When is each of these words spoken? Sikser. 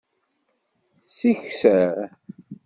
Sikser. 1.17 1.85